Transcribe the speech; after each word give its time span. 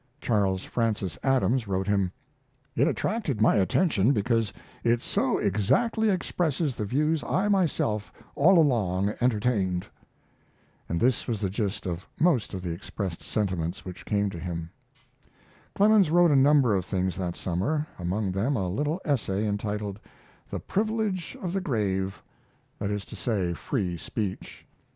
Charles 0.19 0.63
Francis 0.63 1.15
Adams 1.21 1.67
wrote 1.67 1.85
him: 1.87 2.11
It 2.75 2.87
attracted 2.87 3.39
my 3.39 3.57
attention 3.57 4.13
because 4.13 4.51
it 4.83 5.03
so 5.03 5.37
exactly 5.37 6.09
expresses 6.09 6.73
the 6.73 6.85
views 6.85 7.23
I 7.23 7.43
have 7.43 7.51
myself 7.51 8.11
all 8.33 8.57
along 8.57 9.13
entertained. 9.21 9.85
And 10.89 10.99
this 10.99 11.27
was 11.27 11.39
the 11.39 11.51
gist 11.51 11.85
of 11.85 12.07
most 12.19 12.55
of 12.55 12.63
the 12.63 12.71
expressed 12.71 13.21
sentiments 13.21 13.85
which 13.85 14.03
came 14.03 14.31
to 14.31 14.39
him. 14.39 14.71
Clemens 15.75 16.09
wrote 16.09 16.31
a 16.31 16.35
number 16.35 16.73
of 16.75 16.83
things 16.83 17.15
that 17.17 17.35
summer, 17.35 17.85
among 17.99 18.31
them 18.31 18.55
a 18.55 18.67
little 18.67 18.99
essay 19.05 19.45
entitled, 19.47 19.99
"The 20.49 20.59
Privilege 20.59 21.37
of 21.43 21.53
the 21.53 21.61
Grave" 21.61 22.23
that 22.79 22.89
is 22.89 23.05
to 23.05 23.15
say, 23.15 23.53
free 23.53 23.97
speech. 23.97 24.65